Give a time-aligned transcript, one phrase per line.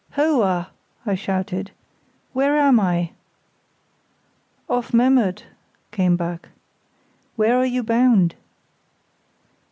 [0.13, 0.71] "Ho a,"
[1.05, 1.69] I shouted,
[2.33, 3.11] "where am I?"
[4.67, 5.45] "Off Memmert,"
[5.91, 6.49] came back.
[7.35, 8.33] "Where are you bound?"